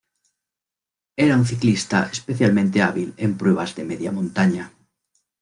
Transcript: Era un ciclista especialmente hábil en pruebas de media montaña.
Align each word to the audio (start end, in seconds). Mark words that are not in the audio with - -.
Era 1.25 1.35
un 1.37 1.45
ciclista 1.45 2.09
especialmente 2.11 2.81
hábil 2.81 3.13
en 3.17 3.37
pruebas 3.37 3.75
de 3.75 3.83
media 3.83 4.11
montaña. 4.11 4.73